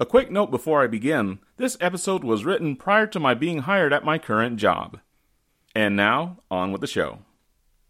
[0.00, 3.92] A quick note before I begin this episode was written prior to my being hired
[3.92, 4.98] at my current job.
[5.74, 7.18] And now, on with the show.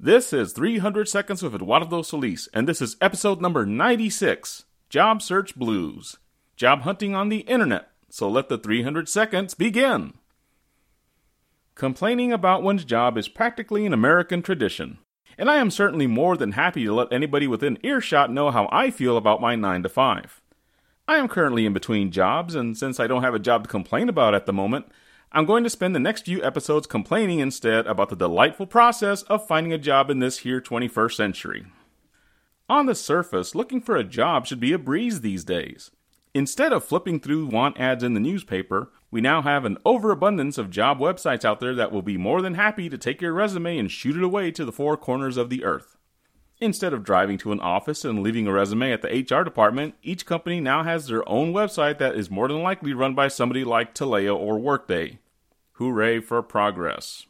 [0.01, 5.55] This is 300 Seconds with Eduardo Solis, and this is episode number 96 Job Search
[5.55, 6.17] Blues.
[6.57, 7.93] Job hunting on the internet.
[8.09, 10.15] So let the 300 seconds begin.
[11.77, 14.99] Complaining about one's job is practically an American tradition,
[15.39, 18.91] and I am certainly more than happy to let anybody within earshot know how I
[18.91, 20.40] feel about my 9 to 5.
[21.11, 24.09] I am currently in between jobs, and since I don't have a job to complain
[24.09, 24.87] about at the moment,
[25.33, 29.45] I'm going to spend the next few episodes complaining instead about the delightful process of
[29.45, 31.67] finding a job in this here 21st century.
[32.69, 35.91] On the surface, looking for a job should be a breeze these days.
[36.33, 40.71] Instead of flipping through want ads in the newspaper, we now have an overabundance of
[40.71, 43.91] job websites out there that will be more than happy to take your resume and
[43.91, 45.97] shoot it away to the four corners of the earth.
[46.63, 50.27] Instead of driving to an office and leaving a resume at the HR department, each
[50.27, 53.95] company now has their own website that is more than likely run by somebody like
[53.95, 55.19] Taleo or Workday.
[55.73, 57.25] Hooray for progress.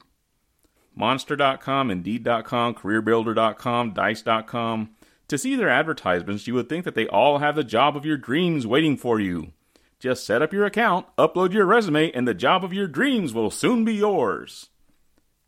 [0.97, 4.91] Monster.com, Indeed.com, CareerBuilder.com, Dice.com.
[5.29, 8.17] To see their advertisements, you would think that they all have the job of your
[8.17, 9.53] dreams waiting for you.
[10.01, 13.53] Just set up your account, upload your resume, and the job of your dreams will
[13.53, 14.71] soon be yours.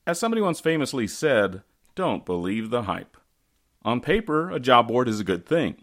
[0.06, 1.62] As somebody once famously said,
[1.96, 3.16] don't believe the hype.
[3.84, 5.76] On paper, a job board is a good thing.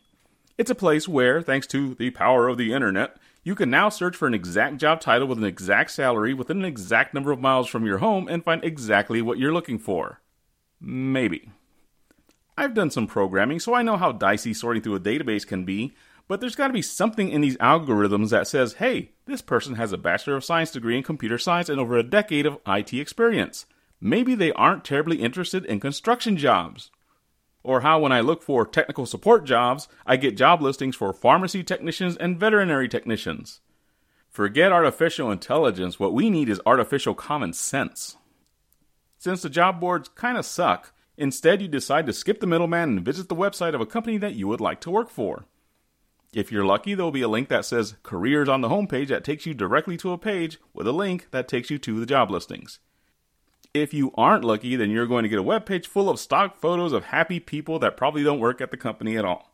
[0.57, 4.15] It's a place where, thanks to the power of the internet, you can now search
[4.15, 7.67] for an exact job title with an exact salary within an exact number of miles
[7.67, 10.21] from your home and find exactly what you're looking for.
[10.79, 11.51] Maybe.
[12.57, 15.93] I've done some programming, so I know how dicey sorting through a database can be,
[16.27, 19.93] but there's got to be something in these algorithms that says, hey, this person has
[19.93, 23.65] a Bachelor of Science degree in computer science and over a decade of IT experience.
[24.01, 26.91] Maybe they aren't terribly interested in construction jobs
[27.63, 31.63] or how when I look for technical support jobs, I get job listings for pharmacy
[31.63, 33.61] technicians and veterinary technicians.
[34.29, 38.15] Forget artificial intelligence, what we need is artificial common sense.
[39.17, 43.05] Since the job boards kind of suck, instead you decide to skip the middleman and
[43.05, 45.45] visit the website of a company that you would like to work for.
[46.31, 49.23] If you're lucky, there will be a link that says careers on the homepage that
[49.23, 52.29] takes you directly to a page with a link that takes you to the job
[52.29, 52.79] listings.
[53.73, 56.57] If you aren't lucky, then you're going to get a web page full of stock
[56.57, 59.53] photos of happy people that probably don't work at the company at all.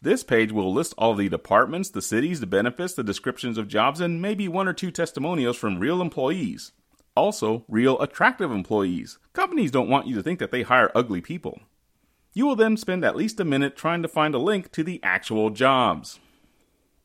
[0.00, 4.00] This page will list all the departments, the cities, the benefits, the descriptions of jobs,
[4.00, 6.72] and maybe one or two testimonials from real employees.
[7.14, 9.18] Also, real attractive employees.
[9.34, 11.60] Companies don't want you to think that they hire ugly people.
[12.32, 15.00] You will then spend at least a minute trying to find a link to the
[15.02, 16.18] actual jobs.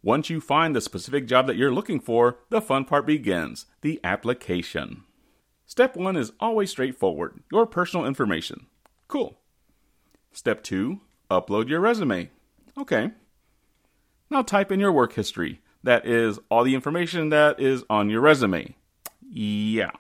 [0.02, 4.00] Once you find the specific job that you're looking for, the fun part begins the
[4.06, 5.04] application.
[5.66, 8.68] Step 1 is always straightforward your personal information.
[9.08, 9.36] Cool.
[10.32, 11.00] Step 2
[11.32, 12.30] upload your resume.
[12.78, 13.12] Okay.
[14.30, 15.62] Now type in your work history.
[15.84, 18.76] That is all the information that is on your resume.
[19.28, 19.92] Yeah.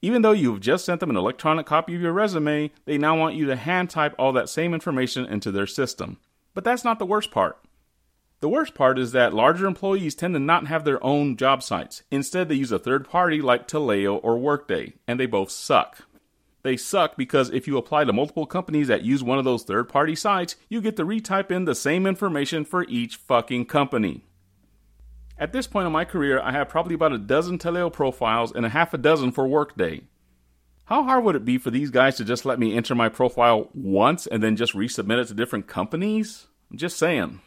[0.00, 3.36] Even though you've just sent them an electronic copy of your resume, they now want
[3.36, 6.18] you to hand type all that same information into their system.
[6.54, 7.58] But that's not the worst part.
[8.42, 12.02] The worst part is that larger employees tend to not have their own job sites.
[12.10, 15.98] Instead, they use a third party like Taleo or Workday, and they both suck.
[16.64, 19.88] They suck because if you apply to multiple companies that use one of those third
[19.88, 24.24] party sites, you get to retype in the same information for each fucking company.
[25.38, 28.66] At this point in my career, I have probably about a dozen Taleo profiles and
[28.66, 30.00] a half a dozen for Workday.
[30.86, 33.68] How hard would it be for these guys to just let me enter my profile
[33.72, 36.48] once and then just resubmit it to different companies?
[36.72, 37.40] I'm just saying.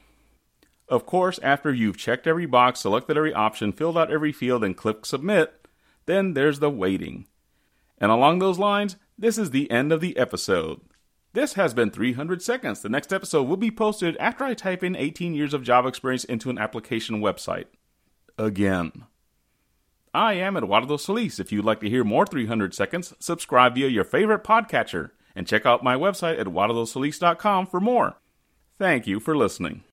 [0.87, 4.77] Of course, after you've checked every box, selected every option, filled out every field, and
[4.77, 5.67] clicked submit,
[6.05, 7.25] then there's the waiting.
[7.97, 10.81] And along those lines, this is the end of the episode.
[11.33, 12.81] This has been 300 seconds.
[12.81, 16.23] The next episode will be posted after I type in 18 years of job experience
[16.23, 17.65] into an application website.
[18.37, 19.05] Again.
[20.13, 21.39] I am Eduardo Solis.
[21.39, 25.65] If you'd like to hear more 300 seconds, subscribe via your favorite podcatcher and check
[25.65, 28.15] out my website at eduardosolis.com for more.
[28.77, 29.83] Thank you for listening.